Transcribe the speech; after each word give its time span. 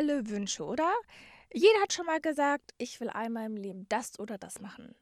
alle 0.00 0.30
Wünsche, 0.30 0.64
oder? 0.64 0.90
Jeder 1.52 1.78
hat 1.82 1.92
schon 1.92 2.06
mal 2.06 2.22
gesagt, 2.22 2.72
ich 2.78 3.00
will 3.00 3.10
einmal 3.10 3.44
im 3.44 3.56
Leben 3.56 3.86
das 3.90 4.18
oder 4.18 4.38
das 4.38 4.58
machen. 4.58 4.94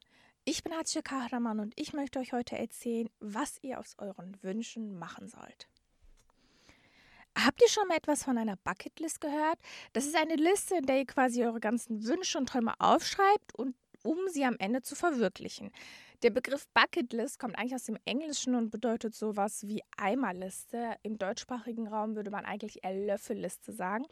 Ich 0.43 0.61
bin 0.61 0.73
Hatje 0.73 1.01
Kahraman 1.01 1.61
und 1.61 1.73
ich 1.79 1.93
möchte 1.93 2.19
euch 2.19 2.33
heute 2.33 2.57
erzählen, 2.57 3.09
was 3.21 3.59
ihr 3.61 3.79
aus 3.79 3.95
euren 3.97 4.35
Wünschen 4.43 4.99
machen 4.99 5.29
sollt. 5.29 5.69
Habt 7.37 7.61
ihr 7.61 7.69
schon 7.69 7.87
mal 7.87 7.95
etwas 7.95 8.23
von 8.23 8.37
einer 8.37 8.57
Bucketlist 8.57 9.21
gehört? 9.21 9.59
Das 9.93 10.05
ist 10.05 10.17
eine 10.17 10.35
Liste, 10.35 10.75
in 10.75 10.85
der 10.85 10.97
ihr 10.97 11.05
quasi 11.05 11.45
eure 11.45 11.61
ganzen 11.61 12.03
Wünsche 12.03 12.37
und 12.37 12.49
Träume 12.49 12.73
aufschreibt 12.79 13.55
und 13.55 13.75
um 14.03 14.17
sie 14.27 14.43
am 14.43 14.57
Ende 14.59 14.81
zu 14.81 14.95
verwirklichen. 14.95 15.71
Der 16.23 16.31
Begriff 16.31 16.67
Bucketlist 16.73 17.39
kommt 17.39 17.57
eigentlich 17.57 17.75
aus 17.75 17.85
dem 17.85 17.97
Englischen 18.03 18.55
und 18.55 18.71
bedeutet 18.71 19.15
sowas 19.15 19.65
wie 19.65 19.81
Eimerliste. 19.95 20.97
Im 21.03 21.17
deutschsprachigen 21.17 21.87
Raum 21.87 22.17
würde 22.17 22.31
man 22.31 22.43
eigentlich 22.43 22.83
eher 22.83 22.93
Löffelliste 22.93 23.71
sagen, 23.71 24.05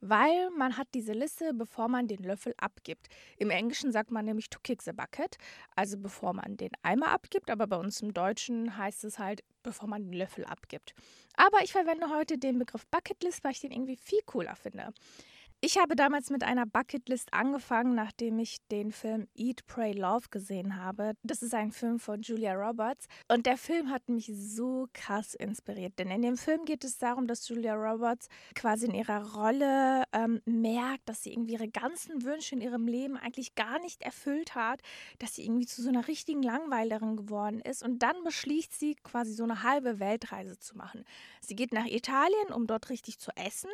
weil 0.00 0.50
man 0.50 0.76
hat 0.76 0.88
diese 0.94 1.12
Liste, 1.12 1.52
bevor 1.54 1.88
man 1.88 2.08
den 2.08 2.22
Löffel 2.22 2.54
abgibt. 2.58 3.08
Im 3.36 3.50
Englischen 3.50 3.92
sagt 3.92 4.10
man 4.10 4.24
nämlich 4.24 4.50
to 4.50 4.58
kick 4.62 4.82
the 4.82 4.92
bucket, 4.92 5.36
also 5.76 5.98
bevor 5.98 6.32
man 6.32 6.56
den 6.56 6.70
Eimer 6.82 7.08
abgibt, 7.08 7.50
aber 7.50 7.66
bei 7.66 7.76
uns 7.76 8.00
im 8.00 8.14
Deutschen 8.14 8.76
heißt 8.76 9.04
es 9.04 9.18
halt, 9.18 9.42
bevor 9.62 9.88
man 9.88 10.04
den 10.04 10.12
Löffel 10.12 10.44
abgibt. 10.44 10.94
Aber 11.36 11.62
ich 11.62 11.72
verwende 11.72 12.10
heute 12.10 12.38
den 12.38 12.58
Begriff 12.58 12.86
Bucketlist, 12.86 13.44
weil 13.44 13.52
ich 13.52 13.60
den 13.60 13.72
irgendwie 13.72 13.96
viel 13.96 14.20
cooler 14.26 14.56
finde. 14.56 14.92
Ich 15.62 15.76
habe 15.76 15.94
damals 15.94 16.30
mit 16.30 16.42
einer 16.42 16.64
Bucketlist 16.64 17.34
angefangen, 17.34 17.94
nachdem 17.94 18.38
ich 18.38 18.56
den 18.70 18.92
Film 18.92 19.28
Eat, 19.34 19.66
Pray, 19.66 19.92
Love 19.92 20.28
gesehen 20.30 20.82
habe. 20.82 21.12
Das 21.22 21.42
ist 21.42 21.52
ein 21.52 21.70
Film 21.70 21.98
von 21.98 22.22
Julia 22.22 22.54
Roberts 22.54 23.08
und 23.28 23.44
der 23.44 23.58
Film 23.58 23.90
hat 23.90 24.08
mich 24.08 24.32
so 24.34 24.86
krass 24.94 25.34
inspiriert. 25.34 25.98
Denn 25.98 26.10
in 26.10 26.22
dem 26.22 26.38
Film 26.38 26.64
geht 26.64 26.82
es 26.82 26.96
darum, 26.96 27.26
dass 27.26 27.46
Julia 27.46 27.74
Roberts 27.74 28.28
quasi 28.54 28.86
in 28.86 28.94
ihrer 28.94 29.34
Rolle 29.34 30.04
ähm, 30.14 30.40
merkt, 30.46 31.06
dass 31.06 31.24
sie 31.24 31.34
irgendwie 31.34 31.52
ihre 31.52 31.68
ganzen 31.68 32.22
Wünsche 32.24 32.54
in 32.54 32.62
ihrem 32.62 32.86
Leben 32.86 33.18
eigentlich 33.18 33.54
gar 33.54 33.78
nicht 33.80 34.00
erfüllt 34.00 34.54
hat, 34.54 34.80
dass 35.18 35.34
sie 35.34 35.44
irgendwie 35.44 35.66
zu 35.66 35.82
so 35.82 35.90
einer 35.90 36.08
richtigen 36.08 36.42
Langweilerin 36.42 37.16
geworden 37.16 37.60
ist 37.60 37.82
und 37.82 37.98
dann 37.98 38.24
beschließt 38.24 38.78
sie 38.78 38.94
quasi 39.02 39.34
so 39.34 39.44
eine 39.44 39.62
halbe 39.62 40.00
Weltreise 40.00 40.58
zu 40.58 40.78
machen. 40.78 41.04
Sie 41.42 41.54
geht 41.54 41.74
nach 41.74 41.86
Italien, 41.86 42.50
um 42.54 42.66
dort 42.66 42.88
richtig 42.88 43.18
zu 43.18 43.30
essen. 43.36 43.68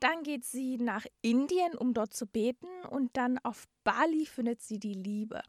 Dann 0.00 0.22
geht 0.22 0.44
sie 0.44 0.76
nach 0.76 1.06
Indien, 1.22 1.74
um 1.76 1.94
dort 1.94 2.12
zu 2.12 2.26
beten 2.26 2.68
und 2.90 3.16
dann 3.16 3.38
auf 3.38 3.66
Bali 3.86 4.26
findet 4.26 4.60
sie 4.60 4.78
die 4.78 4.94
Liebe. 4.94 5.42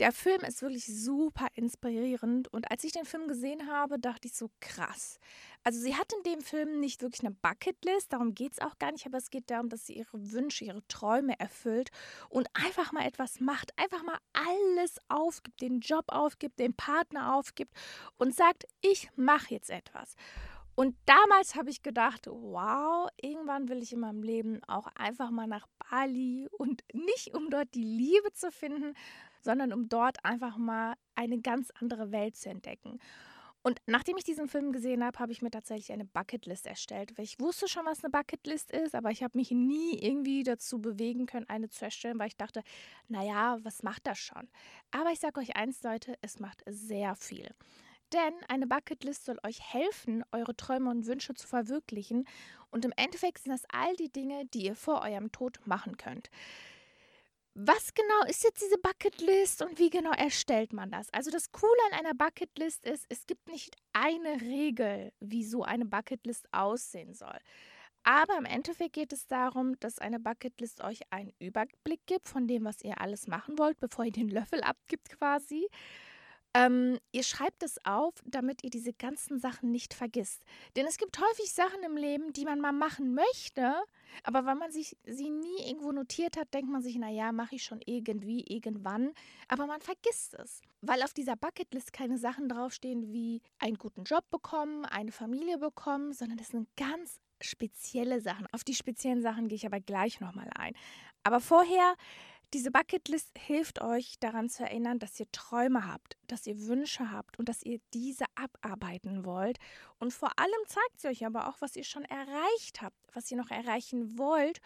Der 0.00 0.10
Film 0.10 0.42
ist 0.42 0.60
wirklich 0.60 0.86
super 0.86 1.46
inspirierend 1.54 2.52
und 2.52 2.70
als 2.70 2.82
ich 2.82 2.92
den 2.92 3.04
Film 3.04 3.28
gesehen 3.28 3.70
habe, 3.70 3.98
dachte 3.98 4.26
ich 4.26 4.34
so 4.34 4.50
krass. 4.60 5.20
Also 5.62 5.80
sie 5.80 5.94
hat 5.94 6.12
in 6.12 6.22
dem 6.24 6.40
Film 6.40 6.80
nicht 6.80 7.02
wirklich 7.02 7.24
eine 7.24 7.36
Bucketlist, 7.40 8.12
darum 8.12 8.34
geht 8.34 8.52
es 8.52 8.58
auch 8.58 8.78
gar 8.78 8.92
nicht, 8.92 9.06
aber 9.06 9.18
es 9.18 9.30
geht 9.30 9.50
darum, 9.50 9.68
dass 9.68 9.86
sie 9.86 9.94
ihre 9.94 10.32
Wünsche, 10.32 10.64
ihre 10.64 10.86
Träume 10.88 11.38
erfüllt 11.38 11.90
und 12.28 12.48
einfach 12.54 12.92
mal 12.92 13.06
etwas 13.06 13.40
macht, 13.40 13.72
einfach 13.78 14.02
mal 14.02 14.18
alles 14.32 14.96
aufgibt, 15.08 15.60
den 15.60 15.80
Job 15.80 16.06
aufgibt, 16.08 16.58
den 16.58 16.74
Partner 16.74 17.36
aufgibt 17.36 17.72
und 18.16 18.34
sagt, 18.34 18.64
ich 18.80 19.10
mache 19.16 19.54
jetzt 19.54 19.70
etwas. 19.70 20.16
Und 20.76 20.94
damals 21.06 21.54
habe 21.54 21.70
ich 21.70 21.82
gedacht, 21.82 22.26
wow, 22.26 23.08
irgendwann 23.20 23.70
will 23.70 23.82
ich 23.82 23.94
in 23.94 24.00
meinem 24.00 24.22
Leben 24.22 24.62
auch 24.64 24.86
einfach 24.94 25.30
mal 25.30 25.46
nach 25.46 25.66
Bali 25.90 26.48
und 26.52 26.84
nicht 26.92 27.34
um 27.34 27.48
dort 27.48 27.74
die 27.74 27.82
Liebe 27.82 28.30
zu 28.34 28.52
finden, 28.52 28.92
sondern 29.40 29.72
um 29.72 29.88
dort 29.88 30.22
einfach 30.22 30.58
mal 30.58 30.94
eine 31.14 31.40
ganz 31.40 31.72
andere 31.80 32.12
Welt 32.12 32.36
zu 32.36 32.50
entdecken. 32.50 33.00
Und 33.62 33.80
nachdem 33.86 34.18
ich 34.18 34.24
diesen 34.24 34.48
Film 34.48 34.70
gesehen 34.70 35.02
habe, 35.02 35.18
habe 35.18 35.32
ich 35.32 35.40
mir 35.40 35.50
tatsächlich 35.50 35.92
eine 35.92 36.04
Bucketlist 36.04 36.66
erstellt. 36.66 37.16
Weil 37.16 37.24
ich 37.24 37.40
wusste 37.40 37.68
schon, 37.68 37.86
was 37.86 38.04
eine 38.04 38.10
Bucketlist 38.10 38.70
ist, 38.70 38.94
aber 38.94 39.10
ich 39.10 39.24
habe 39.24 39.36
mich 39.36 39.50
nie 39.50 39.98
irgendwie 39.98 40.44
dazu 40.44 40.80
bewegen 40.80 41.26
können, 41.26 41.48
eine 41.48 41.70
zu 41.70 41.86
erstellen, 41.86 42.18
weil 42.18 42.28
ich 42.28 42.36
dachte, 42.36 42.62
naja, 43.08 43.58
was 43.62 43.82
macht 43.82 44.06
das 44.06 44.18
schon? 44.18 44.48
Aber 44.92 45.10
ich 45.10 45.20
sage 45.20 45.40
euch 45.40 45.56
eins, 45.56 45.82
Leute, 45.82 46.16
es 46.20 46.38
macht 46.38 46.62
sehr 46.66 47.16
viel. 47.16 47.48
Denn 48.12 48.34
eine 48.48 48.66
Bucketlist 48.66 49.24
soll 49.24 49.38
euch 49.44 49.60
helfen, 49.60 50.24
eure 50.32 50.56
Träume 50.56 50.90
und 50.90 51.06
Wünsche 51.06 51.34
zu 51.34 51.46
verwirklichen. 51.46 52.26
Und 52.70 52.84
im 52.84 52.92
Endeffekt 52.96 53.38
sind 53.38 53.52
das 53.52 53.64
all 53.68 53.96
die 53.96 54.10
Dinge, 54.10 54.44
die 54.46 54.66
ihr 54.66 54.76
vor 54.76 55.02
eurem 55.02 55.32
Tod 55.32 55.58
machen 55.66 55.96
könnt. 55.96 56.30
Was 57.58 57.94
genau 57.94 58.28
ist 58.28 58.44
jetzt 58.44 58.60
diese 58.60 58.76
Bucketlist 58.76 59.62
und 59.62 59.78
wie 59.78 59.88
genau 59.88 60.12
erstellt 60.12 60.74
man 60.74 60.90
das? 60.90 61.08
Also 61.14 61.30
das 61.30 61.52
Coole 61.52 61.80
an 61.90 62.00
einer 62.00 62.14
Bucketlist 62.14 62.84
ist, 62.84 63.06
es 63.08 63.26
gibt 63.26 63.48
nicht 63.48 63.74
eine 63.94 64.42
Regel, 64.42 65.10
wie 65.20 65.42
so 65.42 65.62
eine 65.62 65.86
Bucketlist 65.86 66.46
aussehen 66.52 67.14
soll. 67.14 67.38
Aber 68.02 68.36
im 68.36 68.44
Endeffekt 68.44 68.92
geht 68.92 69.12
es 69.12 69.26
darum, 69.26 69.80
dass 69.80 69.98
eine 69.98 70.20
Bucketlist 70.20 70.84
euch 70.84 71.00
einen 71.10 71.32
Überblick 71.38 72.06
gibt 72.06 72.28
von 72.28 72.46
dem, 72.46 72.64
was 72.66 72.82
ihr 72.82 73.00
alles 73.00 73.26
machen 73.26 73.58
wollt, 73.58 73.80
bevor 73.80 74.04
ihr 74.04 74.12
den 74.12 74.28
Löffel 74.28 74.60
abgibt 74.62 75.08
quasi. 75.08 75.66
Ähm, 76.56 76.98
ihr 77.12 77.22
schreibt 77.22 77.62
es 77.62 77.84
auf, 77.84 78.14
damit 78.24 78.64
ihr 78.64 78.70
diese 78.70 78.94
ganzen 78.94 79.38
Sachen 79.38 79.70
nicht 79.70 79.92
vergisst. 79.92 80.42
Denn 80.74 80.86
es 80.86 80.96
gibt 80.96 81.18
häufig 81.18 81.52
Sachen 81.52 81.82
im 81.84 81.98
Leben, 81.98 82.32
die 82.32 82.46
man 82.46 82.60
mal 82.60 82.72
machen 82.72 83.14
möchte, 83.14 83.74
aber 84.22 84.46
weil 84.46 84.54
man 84.54 84.70
sich 84.72 84.96
sie 85.04 85.28
nie 85.28 85.66
irgendwo 85.66 85.92
notiert 85.92 86.38
hat, 86.38 86.54
denkt 86.54 86.70
man 86.70 86.80
sich, 86.80 86.96
naja, 86.96 87.30
mache 87.32 87.56
ich 87.56 87.64
schon 87.64 87.80
irgendwie, 87.84 88.42
irgendwann. 88.48 89.12
Aber 89.48 89.66
man 89.66 89.82
vergisst 89.82 90.32
es. 90.34 90.62
Weil 90.80 91.02
auf 91.02 91.12
dieser 91.12 91.36
Bucketlist 91.36 91.92
keine 91.92 92.16
Sachen 92.16 92.48
draufstehen 92.48 93.12
wie 93.12 93.42
einen 93.58 93.76
guten 93.76 94.04
Job 94.04 94.24
bekommen, 94.30 94.86
eine 94.86 95.12
Familie 95.12 95.58
bekommen, 95.58 96.14
sondern 96.14 96.38
das 96.38 96.48
sind 96.48 96.68
ganz 96.78 97.20
spezielle 97.42 98.22
Sachen. 98.22 98.46
Auf 98.52 98.64
die 98.64 98.74
speziellen 98.74 99.20
Sachen 99.20 99.48
gehe 99.48 99.56
ich 99.56 99.66
aber 99.66 99.80
gleich 99.80 100.20
nochmal 100.20 100.48
ein. 100.54 100.74
Aber 101.22 101.40
vorher 101.40 101.96
diese 102.54 102.70
Bucketlist 102.70 103.30
hilft 103.38 103.82
euch 103.82 104.18
daran 104.20 104.48
zu 104.48 104.62
erinnern, 104.62 104.98
dass 104.98 105.18
ihr 105.18 105.30
Träume 105.32 105.86
habt, 105.86 106.16
dass 106.28 106.46
ihr 106.46 106.66
Wünsche 106.66 107.10
habt 107.10 107.38
und 107.38 107.48
dass 107.48 107.62
ihr 107.62 107.80
diese 107.92 108.24
abarbeiten 108.34 109.24
wollt. 109.24 109.58
Und 109.98 110.12
vor 110.12 110.30
allem 110.38 110.66
zeigt 110.66 111.00
sie 111.00 111.08
euch 111.08 111.26
aber 111.26 111.48
auch, 111.48 111.60
was 111.60 111.76
ihr 111.76 111.84
schon 111.84 112.04
erreicht 112.04 112.82
habt, 112.82 112.96
was 113.12 113.30
ihr 113.30 113.36
noch 113.36 113.50
erreichen 113.50 114.16
wollt. 114.16 114.60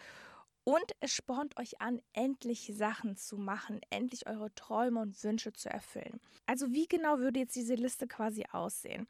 Und 0.64 0.92
es 1.00 1.12
spornt 1.12 1.58
euch 1.58 1.80
an, 1.80 2.02
endlich 2.12 2.70
Sachen 2.74 3.16
zu 3.16 3.38
machen, 3.38 3.80
endlich 3.88 4.28
eure 4.28 4.54
Träume 4.54 5.00
und 5.00 5.22
Wünsche 5.24 5.52
zu 5.52 5.70
erfüllen. 5.70 6.20
Also 6.46 6.72
wie 6.72 6.86
genau 6.86 7.18
würde 7.18 7.40
jetzt 7.40 7.56
diese 7.56 7.74
Liste 7.74 8.06
quasi 8.06 8.44
aussehen? 8.52 9.08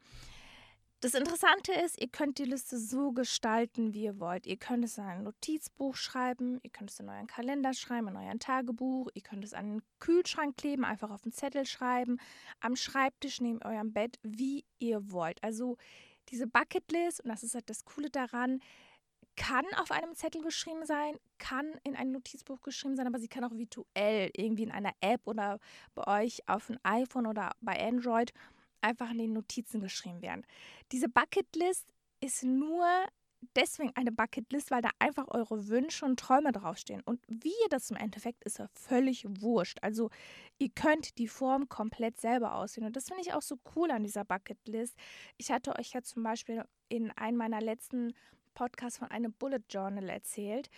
Das 1.03 1.15
Interessante 1.15 1.73
ist, 1.73 1.99
ihr 1.99 2.09
könnt 2.09 2.37
die 2.37 2.45
Liste 2.45 2.77
so 2.77 3.11
gestalten, 3.11 3.91
wie 3.91 4.03
ihr 4.03 4.19
wollt. 4.19 4.45
Ihr 4.45 4.57
könnt 4.57 4.85
es 4.85 4.99
in 4.99 5.03
ein 5.03 5.23
Notizbuch 5.23 5.95
schreiben, 5.95 6.59
ihr 6.61 6.69
könnt 6.69 6.91
es 6.91 6.99
in 6.99 7.09
euren 7.09 7.25
Kalender 7.25 7.73
schreiben, 7.73 8.09
in 8.09 8.17
euer 8.17 8.37
Tagebuch, 8.37 9.09
ihr 9.15 9.23
könnt 9.23 9.43
es 9.43 9.55
an 9.55 9.65
den 9.67 9.81
Kühlschrank 9.99 10.57
kleben, 10.57 10.85
einfach 10.85 11.09
auf 11.09 11.23
den 11.23 11.31
Zettel 11.31 11.65
schreiben, 11.65 12.19
am 12.59 12.75
Schreibtisch 12.75 13.41
neben 13.41 13.63
eurem 13.63 13.93
Bett, 13.93 14.19
wie 14.21 14.63
ihr 14.77 15.11
wollt. 15.11 15.43
Also 15.43 15.77
diese 16.29 16.45
Bucketlist, 16.45 17.21
und 17.21 17.29
das 17.29 17.41
ist 17.41 17.55
halt 17.55 17.67
das 17.71 17.83
Coole 17.83 18.11
daran, 18.11 18.59
kann 19.35 19.65
auf 19.77 19.89
einem 19.89 20.13
Zettel 20.13 20.43
geschrieben 20.43 20.85
sein, 20.85 21.15
kann 21.39 21.73
in 21.83 21.95
ein 21.95 22.11
Notizbuch 22.11 22.61
geschrieben 22.61 22.95
sein, 22.95 23.07
aber 23.07 23.17
sie 23.17 23.27
kann 23.27 23.43
auch 23.43 23.57
virtuell 23.57 24.29
irgendwie 24.35 24.63
in 24.63 24.71
einer 24.71 24.93
App 25.01 25.21
oder 25.25 25.57
bei 25.95 26.25
euch 26.25 26.47
auf 26.47 26.67
dem 26.67 26.77
iPhone 26.83 27.25
oder 27.25 27.53
bei 27.59 27.79
Android 27.83 28.33
einfach 28.81 29.11
in 29.11 29.17
den 29.17 29.33
Notizen 29.33 29.81
geschrieben 29.81 30.21
werden. 30.21 30.45
Diese 30.91 31.09
Bucketlist 31.09 31.93
ist 32.19 32.43
nur 32.43 32.85
deswegen 33.55 33.91
eine 33.95 34.11
Bucketlist, 34.11 34.71
weil 34.71 34.81
da 34.81 34.89
einfach 34.99 35.27
eure 35.29 35.67
Wünsche 35.67 36.05
und 36.05 36.19
Träume 36.19 36.51
draufstehen. 36.51 37.01
Und 37.01 37.23
wie 37.27 37.49
ihr 37.49 37.69
das 37.69 37.89
im 37.89 37.97
Endeffekt 37.97 38.43
ist 38.43 38.59
ja 38.59 38.67
völlig 38.73 39.25
wurscht. 39.41 39.79
Also 39.81 40.09
ihr 40.59 40.69
könnt 40.69 41.17
die 41.17 41.27
Form 41.27 41.67
komplett 41.67 42.19
selber 42.19 42.55
aussehen. 42.55 42.85
Und 42.85 42.95
das 42.95 43.07
finde 43.07 43.21
ich 43.21 43.33
auch 43.33 43.41
so 43.41 43.57
cool 43.75 43.91
an 43.91 44.03
dieser 44.03 44.25
Bucketlist. 44.25 44.95
Ich 45.37 45.51
hatte 45.51 45.77
euch 45.77 45.91
ja 45.91 46.01
zum 46.01 46.23
Beispiel 46.23 46.63
in 46.89 47.11
einem 47.11 47.37
meiner 47.37 47.61
letzten 47.61 48.13
Podcasts 48.53 48.99
von 48.99 49.09
einem 49.09 49.33
Bullet 49.33 49.63
Journal 49.69 50.09
erzählt 50.09 50.69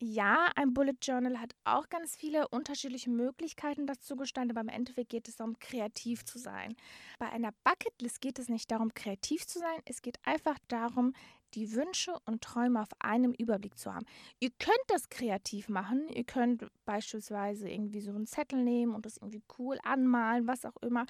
ja, 0.00 0.50
ein 0.56 0.74
Bullet 0.74 0.96
Journal 1.00 1.40
hat 1.40 1.54
auch 1.64 1.88
ganz 1.88 2.16
viele 2.16 2.48
unterschiedliche 2.48 3.10
Möglichkeiten, 3.10 3.86
das 3.86 4.00
zu 4.00 4.16
gestalten, 4.16 4.50
aber 4.50 4.60
im 4.60 4.68
Endeffekt 4.68 5.10
geht 5.10 5.28
es 5.28 5.36
darum, 5.36 5.58
kreativ 5.58 6.24
zu 6.24 6.38
sein. 6.38 6.74
Bei 7.18 7.30
einer 7.30 7.52
Bucketlist 7.64 8.20
geht 8.20 8.38
es 8.38 8.48
nicht 8.48 8.70
darum, 8.70 8.92
kreativ 8.94 9.46
zu 9.46 9.58
sein, 9.58 9.80
es 9.84 10.02
geht 10.02 10.18
einfach 10.24 10.58
darum, 10.68 11.14
die 11.54 11.72
Wünsche 11.74 12.16
und 12.26 12.42
Träume 12.42 12.80
auf 12.80 12.88
einem 12.98 13.32
Überblick 13.32 13.78
zu 13.78 13.94
haben. 13.94 14.06
Ihr 14.40 14.50
könnt 14.58 14.74
das 14.88 15.08
kreativ 15.08 15.68
machen. 15.68 16.08
Ihr 16.08 16.24
könnt 16.24 16.66
beispielsweise 16.84 17.68
irgendwie 17.68 18.00
so 18.00 18.10
einen 18.10 18.26
Zettel 18.26 18.62
nehmen 18.62 18.94
und 18.94 19.06
das 19.06 19.16
irgendwie 19.16 19.42
cool 19.58 19.78
anmalen, 19.84 20.46
was 20.46 20.64
auch 20.64 20.76
immer. 20.82 21.06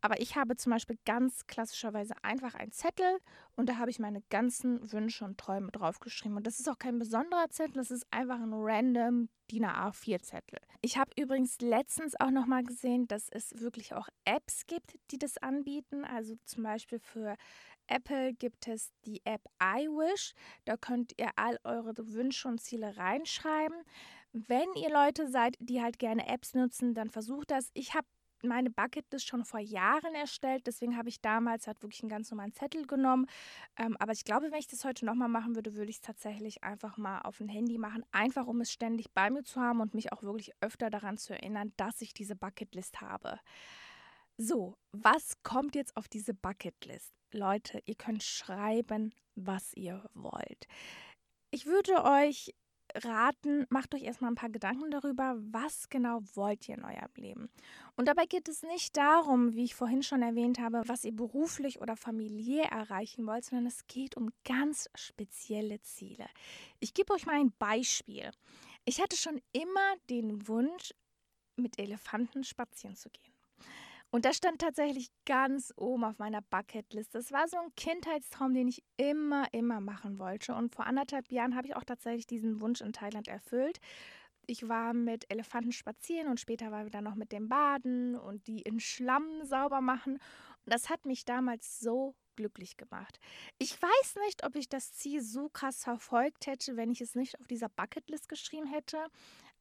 Aber 0.00 0.20
ich 0.20 0.36
habe 0.36 0.56
zum 0.56 0.72
Beispiel 0.72 0.98
ganz 1.04 1.46
klassischerweise 1.46 2.14
einfach 2.22 2.54
einen 2.54 2.72
Zettel 2.72 3.18
Und 3.56 3.68
da 3.68 3.76
habe 3.76 3.90
ich 3.90 3.98
meine 3.98 4.22
ganzen 4.30 4.90
Wünsche 4.92 5.24
und 5.24 5.38
Träume 5.38 5.70
draufgeschrieben. 5.70 6.36
Und 6.36 6.46
das 6.46 6.60
ist 6.60 6.68
auch 6.68 6.78
kein 6.78 6.98
besonderer 6.98 7.50
Zettel, 7.50 7.74
das 7.74 7.90
ist 7.90 8.06
einfach 8.10 8.40
ein 8.40 8.52
random 8.54 9.28
DIN 9.50 9.66
A4-Zettel. 9.66 10.58
Ich 10.80 10.96
habe 10.96 11.10
übrigens 11.16 11.60
letztens 11.60 12.18
auch 12.18 12.30
nochmal 12.30 12.62
gesehen, 12.62 13.06
dass 13.08 13.28
es 13.30 13.60
wirklich 13.60 13.94
auch 13.94 14.08
Apps 14.24 14.66
gibt, 14.66 14.94
die 15.10 15.18
das 15.18 15.36
anbieten. 15.38 16.04
Also 16.04 16.36
zum 16.44 16.62
Beispiel 16.62 17.00
für 17.00 17.36
Apple 17.90 18.32
gibt 18.34 18.68
es 18.68 18.92
die 19.04 19.20
App 19.24 19.42
iWish. 19.62 20.34
Da 20.64 20.76
könnt 20.76 21.12
ihr 21.18 21.30
all 21.36 21.58
eure 21.64 21.94
Wünsche 21.96 22.48
und 22.48 22.60
Ziele 22.60 22.96
reinschreiben. 22.96 23.76
Wenn 24.32 24.68
ihr 24.76 24.90
Leute 24.90 25.28
seid, 25.28 25.56
die 25.58 25.82
halt 25.82 25.98
gerne 25.98 26.28
Apps 26.28 26.54
nutzen, 26.54 26.94
dann 26.94 27.10
versucht 27.10 27.50
das. 27.50 27.70
Ich 27.74 27.94
habe 27.94 28.06
meine 28.42 28.70
Bucketlist 28.70 29.26
schon 29.26 29.44
vor 29.44 29.60
Jahren 29.60 30.14
erstellt, 30.14 30.66
deswegen 30.66 30.96
habe 30.96 31.08
ich 31.08 31.20
damals 31.20 31.66
halt 31.66 31.82
wirklich 31.82 32.02
einen 32.02 32.10
ganz 32.10 32.30
normalen 32.30 32.52
Zettel 32.52 32.86
genommen. 32.86 33.26
Ähm, 33.76 33.96
aber 33.98 34.12
ich 34.12 34.24
glaube, 34.24 34.50
wenn 34.50 34.58
ich 34.58 34.66
das 34.68 34.84
heute 34.84 35.04
nochmal 35.04 35.28
machen 35.28 35.54
würde, 35.54 35.74
würde 35.74 35.90
ich 35.90 35.96
es 35.96 36.02
tatsächlich 36.02 36.62
einfach 36.64 36.96
mal 36.96 37.20
auf 37.20 37.40
ein 37.40 37.48
Handy 37.48 37.78
machen, 37.78 38.04
einfach 38.12 38.46
um 38.46 38.60
es 38.60 38.72
ständig 38.72 39.10
bei 39.12 39.30
mir 39.30 39.42
zu 39.42 39.60
haben 39.60 39.80
und 39.80 39.94
mich 39.94 40.12
auch 40.12 40.22
wirklich 40.22 40.52
öfter 40.60 40.90
daran 40.90 41.18
zu 41.18 41.34
erinnern, 41.34 41.72
dass 41.76 42.00
ich 42.00 42.14
diese 42.14 42.36
Bucketlist 42.36 43.00
habe. 43.00 43.38
So, 44.42 44.78
was 44.92 45.34
kommt 45.42 45.74
jetzt 45.74 45.94
auf 45.98 46.08
diese 46.08 46.32
Bucketlist? 46.32 47.12
Leute, 47.30 47.82
ihr 47.84 47.94
könnt 47.94 48.22
schreiben, 48.22 49.14
was 49.34 49.74
ihr 49.74 50.08
wollt. 50.14 50.66
Ich 51.50 51.66
würde 51.66 52.02
euch 52.04 52.54
raten, 52.94 53.66
macht 53.68 53.94
euch 53.94 54.02
erstmal 54.02 54.30
ein 54.30 54.36
paar 54.36 54.48
Gedanken 54.48 54.90
darüber, 54.90 55.36
was 55.52 55.90
genau 55.90 56.22
wollt 56.32 56.66
ihr 56.70 56.78
in 56.78 56.84
eurem 56.84 57.12
Leben. 57.16 57.50
Und 57.96 58.08
dabei 58.08 58.24
geht 58.24 58.48
es 58.48 58.62
nicht 58.62 58.96
darum, 58.96 59.52
wie 59.56 59.64
ich 59.64 59.74
vorhin 59.74 60.02
schon 60.02 60.22
erwähnt 60.22 60.58
habe, 60.58 60.84
was 60.86 61.04
ihr 61.04 61.14
beruflich 61.14 61.82
oder 61.82 61.94
familiär 61.94 62.64
erreichen 62.64 63.26
wollt, 63.26 63.44
sondern 63.44 63.66
es 63.66 63.86
geht 63.88 64.16
um 64.16 64.30
ganz 64.46 64.88
spezielle 64.94 65.82
Ziele. 65.82 66.26
Ich 66.78 66.94
gebe 66.94 67.12
euch 67.12 67.26
mal 67.26 67.38
ein 67.38 67.52
Beispiel. 67.58 68.30
Ich 68.86 69.02
hatte 69.02 69.18
schon 69.18 69.38
immer 69.52 69.96
den 70.08 70.48
Wunsch, 70.48 70.94
mit 71.56 71.78
Elefanten 71.78 72.42
spazieren 72.42 72.96
zu 72.96 73.10
gehen. 73.10 73.29
Und 74.10 74.24
das 74.24 74.36
stand 74.36 74.60
tatsächlich 74.60 75.08
ganz 75.24 75.72
oben 75.76 76.04
auf 76.04 76.18
meiner 76.18 76.42
Bucketlist. 76.42 77.14
Das 77.14 77.30
war 77.30 77.46
so 77.46 77.56
ein 77.58 77.74
Kindheitstraum, 77.76 78.54
den 78.54 78.66
ich 78.66 78.82
immer, 78.96 79.46
immer 79.52 79.80
machen 79.80 80.18
wollte. 80.18 80.54
Und 80.54 80.74
vor 80.74 80.86
anderthalb 80.86 81.30
Jahren 81.30 81.54
habe 81.54 81.68
ich 81.68 81.76
auch 81.76 81.84
tatsächlich 81.84 82.26
diesen 82.26 82.60
Wunsch 82.60 82.80
in 82.80 82.92
Thailand 82.92 83.28
erfüllt. 83.28 83.78
Ich 84.46 84.68
war 84.68 84.94
mit 84.94 85.30
Elefanten 85.30 85.70
spazieren 85.70 86.28
und 86.28 86.40
später 86.40 86.72
war 86.72 86.84
wir 86.84 86.90
dann 86.90 87.04
noch 87.04 87.14
mit 87.14 87.30
dem 87.30 87.48
Baden 87.48 88.16
und 88.16 88.48
die 88.48 88.62
in 88.62 88.80
Schlamm 88.80 89.44
sauber 89.44 89.80
machen. 89.80 90.14
Und 90.14 90.74
das 90.74 90.90
hat 90.90 91.06
mich 91.06 91.24
damals 91.24 91.78
so 91.78 92.16
glücklich 92.34 92.76
gemacht. 92.76 93.20
Ich 93.58 93.80
weiß 93.80 94.16
nicht, 94.24 94.44
ob 94.44 94.56
ich 94.56 94.68
das 94.68 94.92
Ziel 94.92 95.20
so 95.22 95.48
krass 95.50 95.84
verfolgt 95.84 96.46
hätte, 96.46 96.76
wenn 96.76 96.90
ich 96.90 97.00
es 97.00 97.14
nicht 97.14 97.38
auf 97.38 97.46
dieser 97.46 97.68
Bucketlist 97.68 98.28
geschrieben 98.28 98.66
hätte 98.66 99.06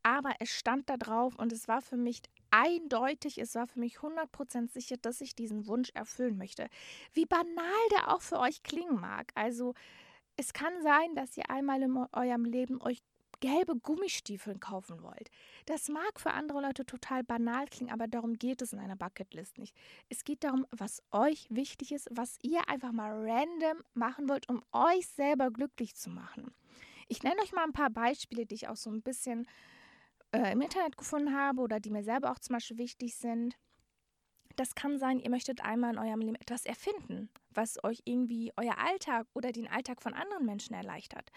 aber 0.03 0.31
es 0.39 0.49
stand 0.49 0.89
da 0.89 0.97
drauf 0.97 1.35
und 1.35 1.51
es 1.51 1.67
war 1.67 1.81
für 1.81 1.97
mich 1.97 2.21
eindeutig, 2.51 3.37
es 3.37 3.55
war 3.55 3.67
für 3.67 3.79
mich 3.79 3.97
100% 3.97 4.71
sicher, 4.71 4.97
dass 4.97 5.21
ich 5.21 5.35
diesen 5.35 5.67
Wunsch 5.67 5.89
erfüllen 5.93 6.37
möchte. 6.37 6.67
Wie 7.13 7.25
banal 7.25 7.89
der 7.91 8.13
auch 8.13 8.21
für 8.21 8.39
euch 8.39 8.63
klingen 8.63 8.99
mag. 8.99 9.31
Also 9.35 9.73
es 10.37 10.53
kann 10.53 10.81
sein, 10.81 11.15
dass 11.15 11.37
ihr 11.37 11.49
einmal 11.49 11.81
in 11.81 11.97
eurem 12.13 12.45
Leben 12.45 12.81
euch 12.81 13.01
gelbe 13.39 13.75
Gummistiefel 13.75 14.57
kaufen 14.57 15.01
wollt. 15.01 15.29
Das 15.65 15.87
mag 15.89 16.19
für 16.19 16.31
andere 16.31 16.61
Leute 16.61 16.85
total 16.85 17.23
banal 17.23 17.67
klingen, 17.67 17.91
aber 17.91 18.07
darum 18.07 18.33
geht 18.33 18.61
es 18.61 18.73
in 18.73 18.79
einer 18.79 18.95
Bucketlist 18.95 19.57
nicht. 19.57 19.75
Es 20.09 20.23
geht 20.23 20.43
darum, 20.43 20.65
was 20.71 21.01
euch 21.11 21.47
wichtig 21.49 21.91
ist, 21.91 22.09
was 22.11 22.37
ihr 22.41 22.67
einfach 22.67 22.91
mal 22.91 23.11
random 23.11 23.83
machen 23.93 24.27
wollt, 24.27 24.49
um 24.49 24.63
euch 24.71 25.07
selber 25.07 25.51
glücklich 25.51 25.95
zu 25.95 26.09
machen. 26.09 26.53
Ich 27.07 27.23
nenne 27.23 27.41
euch 27.41 27.53
mal 27.53 27.63
ein 27.63 27.73
paar 27.73 27.89
Beispiele, 27.89 28.45
die 28.45 28.55
ich 28.55 28.67
auch 28.67 28.75
so 28.75 28.89
ein 28.89 29.01
bisschen 29.01 29.47
äh, 30.31 30.51
im 30.51 30.61
Internet 30.61 30.97
gefunden 30.97 31.35
habe 31.35 31.61
oder 31.61 31.79
die 31.79 31.91
mir 31.91 32.03
selber 32.03 32.31
auch 32.31 32.39
zum 32.39 32.55
Beispiel 32.55 32.77
wichtig 32.77 33.15
sind. 33.15 33.55
Das 34.55 34.75
kann 34.75 34.99
sein, 34.99 35.19
ihr 35.19 35.29
möchtet 35.29 35.61
einmal 35.61 35.93
in 35.93 35.99
eurem 35.99 36.19
Leben 36.19 36.35
etwas 36.35 36.65
erfinden, 36.65 37.29
was 37.51 37.81
euch 37.83 38.01
irgendwie 38.03 38.51
euer 38.57 38.77
Alltag 38.77 39.25
oder 39.33 39.53
den 39.53 39.69
Alltag 39.69 40.01
von 40.01 40.13
anderen 40.13 40.45
Menschen 40.45 40.75
erleichtert. 40.75 41.31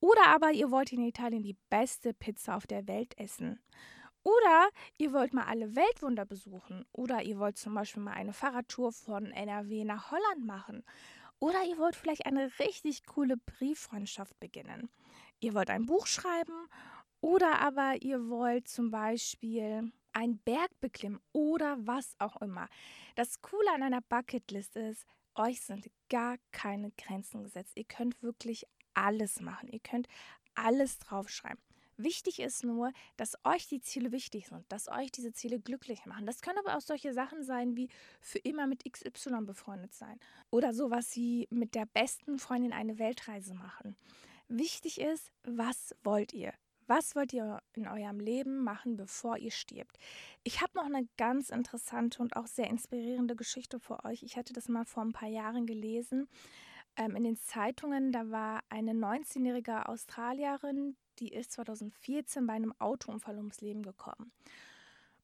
Oder 0.00 0.26
aber 0.28 0.52
ihr 0.52 0.70
wollt 0.70 0.92
in 0.92 1.02
Italien 1.02 1.42
die 1.42 1.56
beste 1.68 2.14
Pizza 2.14 2.56
auf 2.56 2.66
der 2.66 2.88
Welt 2.88 3.16
essen. 3.18 3.60
Oder 4.24 4.70
ihr 4.98 5.12
wollt 5.12 5.34
mal 5.34 5.46
alle 5.46 5.74
Weltwunder 5.76 6.24
besuchen. 6.24 6.84
Oder 6.92 7.22
ihr 7.22 7.38
wollt 7.38 7.58
zum 7.58 7.74
Beispiel 7.74 8.02
mal 8.02 8.14
eine 8.14 8.32
Fahrradtour 8.32 8.92
von 8.92 9.26
NRW 9.26 9.84
nach 9.84 10.10
Holland 10.10 10.46
machen. 10.46 10.84
Oder 11.40 11.64
ihr 11.64 11.76
wollt 11.76 11.96
vielleicht 11.96 12.24
eine 12.24 12.50
richtig 12.58 13.04
coole 13.04 13.36
Brieffreundschaft 13.36 14.38
beginnen. 14.38 14.88
Ihr 15.40 15.54
wollt 15.54 15.70
ein 15.70 15.86
Buch 15.86 16.06
schreiben 16.06 16.68
oder 17.22 17.60
aber 17.60 18.02
ihr 18.02 18.28
wollt 18.28 18.68
zum 18.68 18.90
Beispiel 18.90 19.90
einen 20.12 20.38
Berg 20.38 20.68
beklimmen 20.80 21.20
oder 21.32 21.78
was 21.86 22.14
auch 22.18 22.42
immer. 22.42 22.68
Das 23.14 23.40
Coole 23.40 23.72
an 23.74 23.82
einer 23.82 24.02
Bucketlist 24.02 24.76
ist, 24.76 25.06
euch 25.34 25.62
sind 25.62 25.90
gar 26.10 26.36
keine 26.50 26.90
Grenzen 26.98 27.44
gesetzt. 27.44 27.72
Ihr 27.76 27.84
könnt 27.84 28.22
wirklich 28.22 28.66
alles 28.92 29.40
machen. 29.40 29.68
Ihr 29.68 29.80
könnt 29.80 30.08
alles 30.54 30.98
draufschreiben. 30.98 31.62
Wichtig 31.96 32.40
ist 32.40 32.64
nur, 32.64 32.92
dass 33.16 33.36
euch 33.44 33.68
die 33.68 33.80
Ziele 33.80 34.12
wichtig 34.12 34.48
sind, 34.48 34.64
dass 34.70 34.88
euch 34.88 35.12
diese 35.12 35.32
Ziele 35.32 35.60
glücklich 35.60 36.04
machen. 36.06 36.26
Das 36.26 36.40
können 36.40 36.58
aber 36.58 36.76
auch 36.76 36.80
solche 36.80 37.14
Sachen 37.14 37.44
sein 37.44 37.76
wie 37.76 37.88
für 38.20 38.38
immer 38.38 38.66
mit 38.66 38.84
XY 38.90 39.42
befreundet 39.42 39.94
sein 39.94 40.18
oder 40.50 40.74
sowas 40.74 41.14
wie 41.14 41.46
mit 41.50 41.74
der 41.74 41.86
besten 41.86 42.38
Freundin 42.38 42.72
eine 42.72 42.98
Weltreise 42.98 43.54
machen. 43.54 43.96
Wichtig 44.48 45.00
ist, 45.00 45.30
was 45.44 45.94
wollt 46.02 46.32
ihr? 46.32 46.52
Was 46.94 47.16
wollt 47.16 47.32
ihr 47.32 47.62
in 47.72 47.88
eurem 47.88 48.20
Leben 48.20 48.62
machen, 48.62 48.98
bevor 48.98 49.38
ihr 49.38 49.50
stirbt? 49.50 49.96
Ich 50.44 50.60
habe 50.60 50.72
noch 50.74 50.84
eine 50.84 51.08
ganz 51.16 51.48
interessante 51.48 52.20
und 52.20 52.36
auch 52.36 52.46
sehr 52.46 52.68
inspirierende 52.68 53.34
Geschichte 53.34 53.80
für 53.80 54.04
euch. 54.04 54.22
Ich 54.22 54.36
hatte 54.36 54.52
das 54.52 54.68
mal 54.68 54.84
vor 54.84 55.02
ein 55.02 55.14
paar 55.14 55.30
Jahren 55.30 55.64
gelesen 55.64 56.28
ähm, 56.98 57.16
in 57.16 57.24
den 57.24 57.38
Zeitungen. 57.38 58.12
Da 58.12 58.30
war 58.30 58.60
eine 58.68 58.92
19-jährige 58.92 59.88
Australierin, 59.88 60.98
die 61.18 61.32
ist 61.32 61.52
2014 61.52 62.46
bei 62.46 62.52
einem 62.52 62.74
Autounfall 62.78 63.38
ums 63.38 63.62
Leben 63.62 63.82
gekommen. 63.82 64.30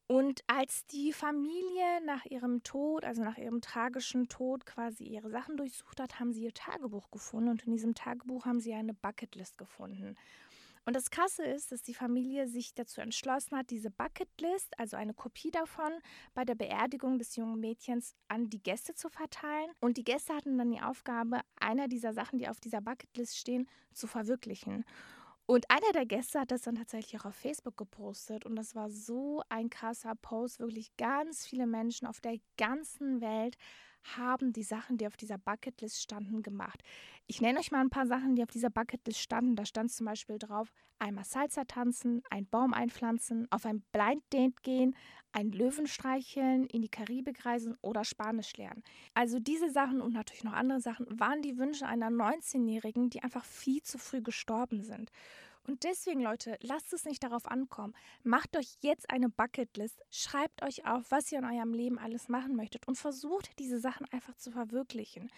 Und 0.07 0.43
als 0.47 0.87
die 0.87 1.13
Familie 1.13 2.03
nach 2.03 2.25
ihrem 2.25 2.63
Tod, 2.63 3.05
also 3.05 3.23
nach 3.23 3.37
ihrem 3.37 3.61
tragischen 3.61 4.27
Tod, 4.27 4.65
quasi 4.65 5.03
ihre 5.03 5.29
Sachen 5.29 5.55
durchsucht 5.55 5.99
hat, 5.99 6.19
haben 6.19 6.33
sie 6.33 6.45
ihr 6.45 6.53
Tagebuch 6.55 7.11
gefunden. 7.11 7.49
Und 7.49 7.67
in 7.67 7.73
diesem 7.73 7.93
Tagebuch 7.93 8.47
haben 8.47 8.59
sie 8.59 8.73
eine 8.73 8.95
Bucketlist 8.95 9.59
gefunden. 9.59 10.17
Und 10.89 10.95
das 10.95 11.11
Krasse 11.11 11.43
ist, 11.43 11.71
dass 11.71 11.83
die 11.83 11.93
Familie 11.93 12.47
sich 12.47 12.73
dazu 12.73 12.99
entschlossen 12.99 13.55
hat, 13.55 13.69
diese 13.69 13.91
Bucketlist, 13.91 14.73
also 14.79 14.97
eine 14.97 15.13
Kopie 15.13 15.51
davon, 15.51 15.91
bei 16.33 16.45
der 16.45 16.55
Beerdigung 16.55 17.19
des 17.19 17.35
jungen 17.35 17.59
Mädchens 17.59 18.15
an 18.27 18.49
die 18.49 18.63
Gäste 18.63 18.95
zu 18.95 19.07
verteilen. 19.07 19.69
Und 19.81 19.97
die 19.97 20.03
Gäste 20.03 20.33
hatten 20.33 20.57
dann 20.57 20.71
die 20.71 20.81
Aufgabe, 20.81 21.41
einer 21.59 21.87
dieser 21.89 22.11
Sachen, 22.11 22.39
die 22.39 22.49
auf 22.49 22.59
dieser 22.59 22.81
Bucketlist 22.81 23.37
stehen, 23.37 23.69
zu 23.93 24.07
verwirklichen. 24.07 24.83
Und 25.45 25.69
einer 25.69 25.91
der 25.93 26.07
Gäste 26.07 26.39
hat 26.39 26.49
das 26.49 26.63
dann 26.63 26.73
tatsächlich 26.73 27.21
auch 27.21 27.25
auf 27.25 27.35
Facebook 27.35 27.77
gepostet. 27.77 28.43
Und 28.47 28.55
das 28.55 28.73
war 28.73 28.89
so 28.89 29.43
ein 29.47 29.69
krasser 29.69 30.15
Post. 30.15 30.57
Wirklich 30.57 30.97
ganz 30.97 31.45
viele 31.45 31.67
Menschen 31.67 32.07
auf 32.07 32.19
der 32.19 32.39
ganzen 32.57 33.21
Welt 33.21 33.57
haben 34.03 34.53
die 34.53 34.63
Sachen, 34.63 34.97
die 34.97 35.07
auf 35.07 35.17
dieser 35.17 35.37
Bucketlist 35.37 36.01
standen, 36.01 36.43
gemacht. 36.43 36.83
Ich 37.27 37.41
nenne 37.41 37.59
euch 37.59 37.71
mal 37.71 37.81
ein 37.81 37.89
paar 37.89 38.07
Sachen, 38.07 38.35
die 38.35 38.43
auf 38.43 38.51
dieser 38.51 38.69
Bucketlist 38.69 39.19
standen. 39.19 39.55
Da 39.55 39.65
stand 39.65 39.91
zum 39.91 40.05
Beispiel 40.05 40.39
drauf, 40.39 40.71
einmal 40.97 41.25
Salsa 41.25 41.65
tanzen, 41.65 42.23
einen 42.29 42.47
Baum 42.47 42.73
einpflanzen, 42.73 43.47
auf 43.51 43.65
ein 43.65 43.81
Blind 43.91 44.23
Date 44.33 44.63
gehen, 44.63 44.95
einen 45.31 45.51
Löwen 45.51 45.87
streicheln, 45.87 46.65
in 46.67 46.81
die 46.81 46.89
Karibik 46.89 47.45
reisen 47.45 47.77
oder 47.81 48.03
Spanisch 48.03 48.55
lernen. 48.57 48.83
Also 49.13 49.39
diese 49.39 49.69
Sachen 49.69 50.01
und 50.01 50.13
natürlich 50.13 50.43
noch 50.43 50.53
andere 50.53 50.81
Sachen 50.81 51.19
waren 51.19 51.41
die 51.41 51.57
Wünsche 51.57 51.85
einer 51.85 52.09
19-Jährigen, 52.09 53.09
die 53.09 53.21
einfach 53.21 53.45
viel 53.45 53.81
zu 53.83 53.97
früh 53.97 54.21
gestorben 54.21 54.83
sind. 54.83 55.11
Und 55.69 55.83
deswegen, 55.83 56.21
Leute, 56.21 56.57
lasst 56.61 56.93
es 56.93 57.05
nicht 57.05 57.23
darauf 57.23 57.45
ankommen. 57.45 57.93
Macht 58.23 58.57
euch 58.57 58.77
jetzt 58.81 59.07
eine 59.11 59.29
Bucketlist, 59.29 60.01
schreibt 60.09 60.63
euch 60.63 60.87
auf, 60.87 61.11
was 61.11 61.31
ihr 61.31 61.37
in 61.37 61.45
eurem 61.45 61.75
Leben 61.75 61.99
alles 61.99 62.27
machen 62.27 62.55
möchtet 62.55 62.87
und 62.87 62.97
versucht, 62.97 63.51
diese 63.59 63.79
Sachen 63.79 64.07
einfach 64.11 64.33
zu 64.33 64.49
verwirklichen. 64.49 65.29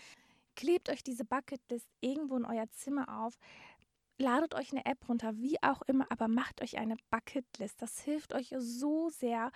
Klebt 0.56 0.88
euch 0.88 1.04
diese 1.04 1.26
Bucketlist 1.26 1.86
irgendwo 2.00 2.38
in 2.38 2.46
euer 2.46 2.72
Zimmer 2.72 3.24
auf, 3.26 3.38
ladet 4.18 4.56
euch 4.56 4.72
eine 4.72 4.86
App 4.86 5.10
runter, 5.10 5.36
wie 5.36 5.62
auch 5.62 5.82
immer, 5.82 6.10
aber 6.10 6.30
macht 6.30 6.62
euch 6.62 6.78
eine 6.78 6.96
Bucketlist. 7.10 7.82
Das 7.82 8.00
hilft 8.00 8.34
euch 8.34 8.56
so 8.58 9.10
sehr. 9.10 9.52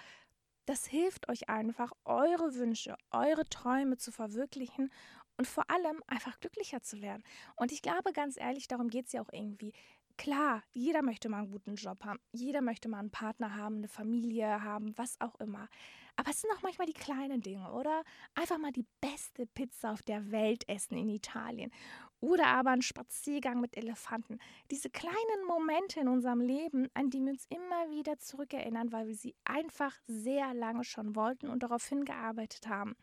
Das 0.66 0.86
hilft 0.86 1.30
euch 1.30 1.48
einfach, 1.48 1.94
eure 2.04 2.54
Wünsche, 2.56 2.98
eure 3.12 3.48
Träume 3.48 3.96
zu 3.96 4.12
verwirklichen 4.12 4.92
und 5.38 5.48
vor 5.48 5.70
allem 5.70 6.02
einfach 6.08 6.40
glücklicher 6.40 6.82
zu 6.82 7.02
werden. 7.02 7.24
Und 7.56 7.72
ich 7.72 7.82
glaube 7.82 8.12
ganz 8.14 8.38
ehrlich, 8.38 8.68
darum 8.68 8.90
geht 8.90 9.08
es 9.08 9.14
ja 9.14 9.22
auch 9.22 9.32
irgendwie 9.32 9.74
Klar, 10.18 10.64
jeder 10.74 11.02
möchte 11.02 11.28
mal 11.28 11.40
einen 11.40 11.52
guten 11.52 11.76
Job 11.76 12.06
haben, 12.06 12.20
jeder 12.32 12.62
möchte 12.62 12.88
mal 12.88 13.00
einen 13.00 13.12
Partner 13.12 13.56
haben, 13.56 13.78
eine 13.78 13.90
Familie 13.90 14.64
haben, 14.64 14.98
was 14.98 15.20
auch 15.20 15.36
immer. 15.42 15.68
Aber 16.16 16.30
es 16.30 16.40
sind 16.40 16.52
auch 16.56 16.62
manchmal 16.62 16.88
die 16.88 16.94
kleinen 16.94 17.42
Dinge, 17.42 17.70
oder? 17.74 18.04
Einfach 18.34 18.58
mal 18.58 18.72
die 18.72 18.86
beste 19.02 19.46
Pizza 19.46 19.92
auf 19.92 20.02
der 20.04 20.32
Welt 20.32 20.68
essen 20.70 20.98
in 20.98 21.10
Italien. 21.10 21.70
Oder 22.22 22.48
aber 22.48 22.72
ein 22.72 22.82
Spaziergang 22.82 23.60
mit 23.60 23.76
Elefanten. 23.76 24.40
Diese 24.72 24.90
kleinen 24.90 25.46
Momente 25.48 26.00
in 26.00 26.08
unserem 26.08 26.40
Leben, 26.40 26.90
an 26.94 27.10
die 27.10 27.20
wir 27.20 27.32
uns 27.32 27.46
immer 27.50 27.90
wieder 27.92 28.18
zurückerinnern, 28.18 28.94
weil 28.94 29.08
wir 29.08 29.16
sie 29.16 29.36
einfach 29.44 29.94
sehr 30.08 30.54
lange 30.54 30.86
schon 30.86 31.16
wollten 31.16 31.50
und 31.50 31.62
darauf 31.62 31.86
hingearbeitet 31.86 32.68
haben. 32.70 32.96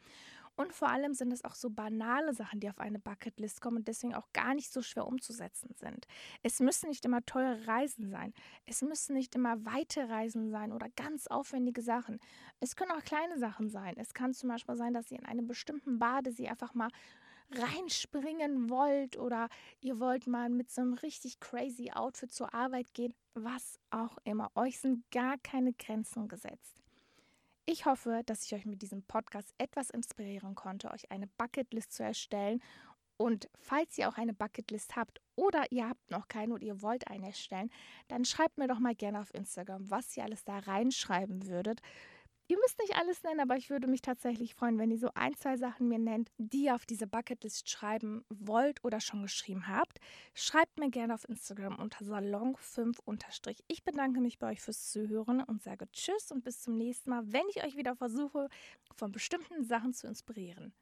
Und 0.57 0.73
vor 0.73 0.89
allem 0.89 1.15
sind 1.15 1.33
es 1.33 1.45
auch 1.45 1.55
so 1.55 1.71
banale 1.71 2.35
Sachen, 2.35 2.61
die 2.61 2.69
auf 2.69 2.79
eine 2.79 2.99
Bucketlist 2.99 3.61
kommen 3.61 3.79
und 3.79 3.89
deswegen 3.89 4.15
auch 4.15 4.33
gar 4.33 4.55
nicht 4.55 4.73
so 4.73 4.83
schwer 4.83 5.07
umzusetzen 5.07 5.75
sind. 5.75 6.07
Es 6.43 6.61
müssen 6.61 6.91
nicht 6.91 7.05
immer 7.05 7.25
teure 7.25 7.67
Reisen 7.67 8.11
sein. 8.11 8.35
Es 8.67 8.83
müssen 8.83 9.15
nicht 9.15 9.35
immer 9.35 9.65
weite 9.65 10.09
Reisen 10.09 10.51
sein 10.51 10.73
oder 10.73 10.89
ganz 10.91 11.27
aufwendige 11.27 11.81
Sachen. 11.81 12.19
Es 12.61 12.77
können 12.77 12.93
auch 12.93 13.03
kleine 13.03 13.39
Sachen 13.39 13.71
sein. 13.71 13.95
Es 13.97 14.13
kann 14.13 14.35
zum 14.35 14.51
Beispiel 14.51 14.77
sein, 14.77 14.93
dass 14.93 15.11
ihr 15.11 15.19
in 15.19 15.27
einem 15.27 15.47
bestimmten 15.47 15.99
Badesee 15.99 16.49
einfach 16.49 16.75
mal 16.75 16.91
reinspringen 17.55 18.71
wollt 18.71 19.19
oder 19.19 19.49
ihr 19.81 20.01
wollt 20.01 20.27
mal 20.27 20.49
mit 20.49 20.71
so 20.71 20.83
einem 20.83 20.95
richtig 20.95 21.41
crazy 21.41 21.91
Outfit 21.93 22.33
zur 22.33 22.53
Arbeit 22.55 22.93
gehen, 22.95 23.15
was 23.35 23.79
auch 23.91 24.19
immer. 24.25 24.51
Euch 24.55 24.81
sind 24.81 25.11
gar 25.11 25.39
keine 25.39 25.73
Grenzen 25.73 26.29
gesetzt. 26.29 26.82
Ich 27.65 27.87
hoffe, 27.87 28.23
dass 28.27 28.45
ich 28.45 28.55
euch 28.55 28.67
mit 28.67 28.83
diesem 28.83 29.05
Podcast 29.05 29.55
etwas 29.57 29.91
inspirieren 29.91 30.57
konnte, 30.57 30.91
euch 30.91 31.11
eine 31.13 31.29
Bucketlist 31.29 31.93
zu 31.93 32.03
erstellen. 32.03 32.61
Und 33.17 33.49
falls 33.61 33.97
ihr 33.99 34.09
auch 34.09 34.17
eine 34.17 34.35
Bucketlist 34.35 34.97
habt 34.97 35.21
oder 35.37 35.71
ihr 35.71 35.89
habt 35.89 36.11
noch 36.11 36.27
keine 36.27 36.55
und 36.55 36.65
ihr 36.65 36.83
wollt 36.83 37.07
eine 37.07 37.27
erstellen, 37.27 37.71
dann 38.09 38.25
schreibt 38.25 38.59
mir 38.59 38.67
doch 38.67 38.81
mal 38.81 38.97
gerne 38.97 39.21
auf 39.21 39.33
Instagram, 39.33 39.89
was 39.91 40.17
ihr 40.17 40.25
alles 40.25 40.45
da 40.45 40.59
reinschreiben 40.59 41.47
würdet. 41.47 41.81
Ihr 42.53 42.59
müsst 42.59 42.79
nicht 42.81 42.95
alles 42.97 43.23
nennen, 43.23 43.41
aber 43.41 43.57
ich 43.57 43.71
würde 43.71 43.87
mich 43.87 44.03
tatsächlich 44.03 44.55
freuen, 44.55 44.79
wenn 44.79 44.91
ihr 44.91 44.99
so 44.99 45.09
ein, 45.15 45.35
zwei 45.39 45.57
Sachen 45.57 45.89
mir 45.89 45.99
nennt, 45.99 46.31
die 46.37 46.65
ihr 46.65 46.75
auf 46.75 46.85
diese 46.85 47.07
Bucketlist 47.07 47.71
schreiben 47.71 48.27
wollt 48.29 48.85
oder 48.85 49.01
schon 49.01 49.23
geschrieben 49.23 49.69
habt. 49.69 50.01
Schreibt 50.35 50.79
mir 50.79 50.91
gerne 50.91 51.15
auf 51.15 51.27
Instagram 51.27 51.79
unter 51.79 52.05
Salon5 52.05 53.63
Ich 53.69 53.85
bedanke 53.85 54.21
mich 54.21 54.39
bei 54.39 54.51
euch 54.51 54.61
fürs 54.61 54.91
Zuhören 54.91 55.43
und 55.43 55.63
sage 55.63 55.91
Tschüss 55.93 56.31
und 56.31 56.45
bis 56.45 56.61
zum 56.61 56.77
nächsten 56.77 57.09
Mal, 57.09 57.23
wenn 57.33 57.49
ich 57.49 57.65
euch 57.65 57.75
wieder 57.75 57.97
versuche, 57.97 58.51
von 58.97 59.13
bestimmten 59.13 59.65
Sachen 59.65 59.95
zu 59.95 60.07
inspirieren. 60.07 60.75